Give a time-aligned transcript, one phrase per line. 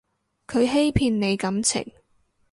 [0.47, 1.93] 佢欺騙你感情